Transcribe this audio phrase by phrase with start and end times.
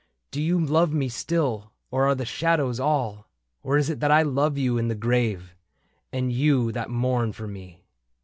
[0.31, 3.29] Do you love me still, or are the shadows all?
[3.61, 5.55] Or is it I that love you in the grave.
[6.11, 7.83] And you that mourn for me